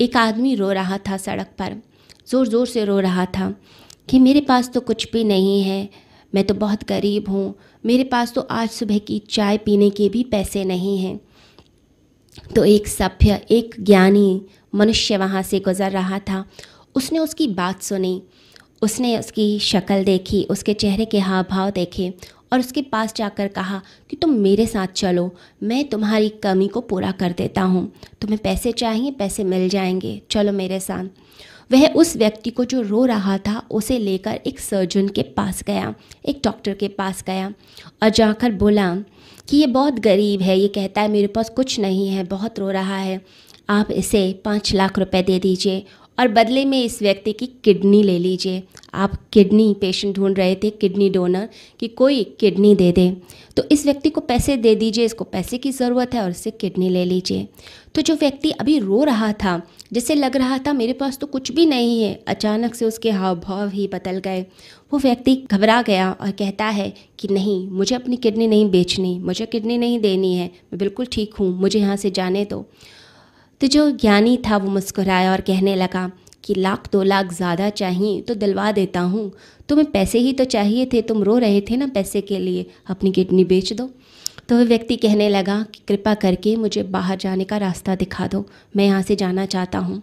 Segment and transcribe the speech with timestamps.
[0.00, 1.76] एक आदमी रो रहा था सड़क पर
[2.28, 3.54] ज़ोर ज़ोर से रो रहा था
[4.08, 5.88] कि मेरे पास तो कुछ भी नहीं है,
[6.32, 10.22] मैं तो बहुत गरीब हूँ, मेरे पास तो आज सुबह की चाय पीने के भी
[10.24, 11.18] पैसे नहीं हैं।
[12.54, 14.40] तो एक सभ्य, एक ज्ञानी
[14.74, 16.44] मनुष्य वहाँ से गुज़र रहा था।
[16.94, 18.22] उसने उसकी बात सुनी,
[18.82, 22.12] उसने उसकी शक्ल देखी, उसके चेहरे के हाव भाव देखे
[22.52, 27.10] और उसके पास जाकर कहा कि तुम मेरे साथ चलो, मैं तुम्हारी कमी को पूरा
[27.10, 31.04] कर देता हूँ। तुम्हें पैसे चाहिए, पैसे मिल जाएँगे। चलो मेरे साथ।
[31.72, 35.94] वह उस व्यक्ति को जो रो रहा था, उसे लेकर एक सर्जन के पास गया,
[36.26, 37.54] एक डॉक्टर के पास गया
[38.02, 38.96] और जाकर बोला
[39.48, 42.70] कि ये बहुत गरीब है, ये कहता है मेरे पास कुछ नहीं है, बहुत रो
[42.70, 43.20] रहा है।
[43.70, 45.84] आप इसे पाँच लाख रुपए दे दीजिए
[46.18, 48.62] और बदले में इस व्यक्ति की किडनी ले लीजिए।
[48.94, 51.48] आप किडनी पेशेंट ढूंढ रहे थे, किडनी डोनर
[51.80, 53.10] कि कोई किडनी दे दे।
[53.56, 56.88] तो इस व्यक्ति को पैसे दे दीजिए, इसको पैसे की ज़रूरत है और इससे किडनी
[56.88, 57.46] ले लीजिए।
[57.94, 59.60] तो जो व्यक्ति अभी रो रहा था,
[59.92, 63.40] जैसे लग रहा था मेरे पास तो कुछ भी नहीं है, अचानक से उसके हाव
[63.40, 64.44] भाव ही बदल गए।
[64.92, 69.46] वो व्यक्ति घबरा गया और कहता है कि नहीं, मुझे अपनी किडनी नहीं बेचनी, मुझे
[69.46, 72.66] किडनी नहीं देनी है, मैं बिल्कुल ठीक हूँ, मुझे यहाँ से जाने दो। तो
[73.66, 76.10] जो ज्ञानी था वो मुस्कुराया और कहने लगा
[76.44, 79.30] कि लाख दो लाख ज़्यादा चाहिए तो दिलवा देता हूँ।
[79.68, 83.12] तुम्हें पैसे ही तो चाहिए थे, तुम रो रहे थे ना पैसे के लिए। अपनी
[83.12, 83.88] किडनी बेच दो।
[84.48, 88.44] तो वह व्यक्ति कहने लगा कि कृपा करके मुझे बाहर जाने का रास्ता दिखा दो,
[88.76, 90.02] मैं यहाँ से जाना चाहता हूँ।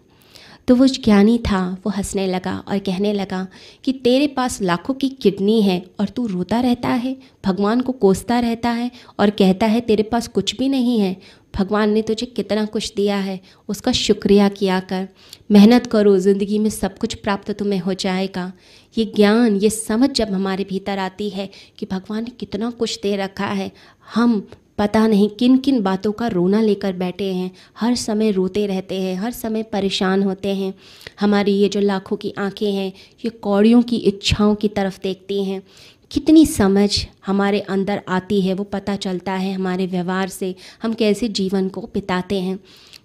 [0.67, 3.45] तो वो ज्ञानी था, वो हंसने लगा और कहने लगा
[3.83, 8.39] कि तेरे पास लाखों की किडनी है और तू रोता रहता है, भगवान को कोसता
[8.39, 11.15] रहता है और कहता है तेरे पास कुछ भी नहीं है।
[11.55, 13.39] भगवान ने तुझे कितना कुछ दिया है,
[13.69, 15.07] उसका शुक्रिया किया कर।
[15.51, 18.51] मेहनत करो, ज़िंदगी में सब कुछ प्राप्त तुम्हें हो जाएगा।
[18.97, 23.15] ये ज्ञान, ये समझ जब हमारे भीतर आती है कि भगवान ने कितना कुछ दे
[23.15, 23.71] रखा है,
[24.15, 24.47] हम
[24.77, 29.15] पता नहीं किन किन बातों का रोना लेकर बैठे हैं। हर समय रोते रहते हैं,
[29.15, 30.73] हर समय परेशान होते हैं।
[31.19, 32.93] हमारी ये जो लाखों की आँखें हैं,
[33.25, 35.61] ये कौड़ियों की इच्छाओं की तरफ़ देखती हैं।
[36.11, 41.27] कितनी समझ हमारे अंदर आती है, वो पता चलता है हमारे व्यवहार से, हम कैसे
[41.29, 42.59] जीवन को बिताते हैं।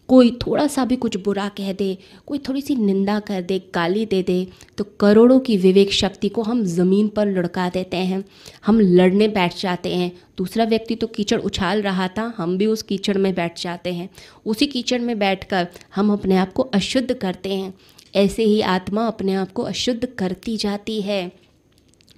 [0.08, 4.04] कोई थोड़ा सा भी कुछ बुरा कह दे, कोई थोड़ी सी निंदा कर दे, गाली
[4.06, 4.46] दे दे
[4.78, 8.24] तो करोड़ों की विवेक शक्ति को हम ज़मीन पर लुढ़का देते हैं।
[8.66, 12.82] हम लड़ने बैठ जाते हैं। दूसरा व्यक्ति तो कीचड़ उछाल रहा था, हम भी उस
[12.82, 14.08] कीचड़ में बैठ जाते हैं।
[14.46, 17.74] उसी कीचड़ में बैठकर हम अपने आप को अशुद्ध करते हैं।
[18.14, 21.30] ऐसे ही आत्मा अपने आप को अशुद्ध करती जाती है।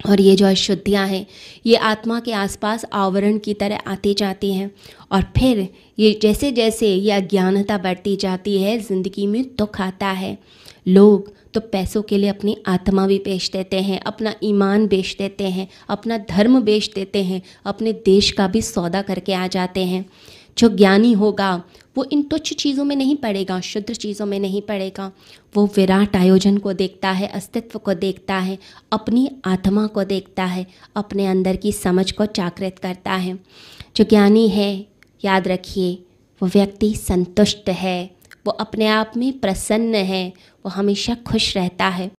[0.09, 1.27] और ये जो अशुद्धियाँ हैं,
[1.67, 4.71] ये आत्मा के आसपास आवरण की तरह आती जाती हैं।
[5.13, 5.69] और फिर
[5.99, 10.39] ये जैसे जैसे ये अज्ञानता बढ़ती जाती है, ज़िंदगी में दुख आता है।
[10.89, 15.45] लोग तो पैसों के लिए अपनी आत्मा भी बेच देते हैं, अपना ईमान बेच देते
[15.45, 20.05] हैं, अपना धर्म बेच देते हैं, अपने देश का भी सौदा करके आ जाते हैं।
[20.59, 21.63] जो ज्ञानी होगा,
[21.97, 25.13] वो इन तुच्छ चीज़ों में नहीं पड़ेगा, शुद्ध चीज़ों में नहीं पड़ेगा।
[25.57, 28.59] वो विराट आयोजन को देखता है, अस्तित्व को देखता है,
[28.93, 33.39] अपनी आत्मा को देखता है, अपने अंदर की समझ को जागृत करता है।
[33.97, 34.87] जो ज्ञानी है,
[35.25, 35.95] याद रखिए,
[36.43, 38.11] वो व्यक्ति संतुष्ट है,
[38.47, 40.33] वो अपने आप में प्रसन्न है,
[40.67, 42.13] वो हमेशा खुश रहता है।